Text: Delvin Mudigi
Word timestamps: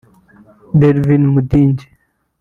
Delvin 0.79 1.23
Mudigi 1.33 1.85